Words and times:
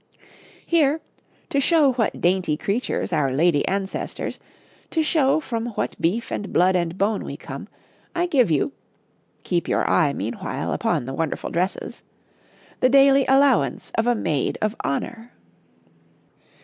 Here, 0.65 0.99
to 1.51 1.59
show 1.59 1.91
what 1.93 2.21
dainty 2.21 2.57
creatures 2.57 3.11
were 3.11 3.19
our 3.19 3.31
lady 3.31 3.67
ancestors, 3.67 4.39
to 4.89 5.03
show 5.03 5.39
from 5.39 5.67
what 5.75 5.95
beef 6.01 6.31
and 6.31 6.51
blood 6.51 6.75
and 6.75 6.97
bone 6.97 7.23
we 7.23 7.37
come, 7.37 7.67
I 8.15 8.25
give 8.25 8.49
you 8.49 8.71
(keep 9.43 9.67
your 9.67 9.87
eye 9.87 10.11
meanwhile 10.13 10.73
upon 10.73 11.05
the 11.05 11.13
wonderful 11.13 11.51
dresses) 11.51 12.01
the 12.79 12.89
daily 12.89 13.25
allowance 13.27 13.91
of 13.93 14.07
a 14.07 14.15
Maid 14.15 14.57
of 14.59 14.75
Honour. 14.83 15.33